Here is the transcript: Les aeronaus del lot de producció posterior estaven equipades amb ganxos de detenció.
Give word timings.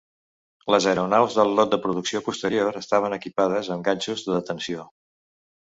Les 0.75 0.87
aeronaus 0.91 1.35
del 1.41 1.53
lot 1.59 1.75
de 1.75 1.79
producció 1.85 2.23
posterior 2.31 2.81
estaven 2.83 3.19
equipades 3.19 3.73
amb 3.79 3.87
ganxos 3.91 4.27
de 4.27 4.39
detenció. 4.41 4.93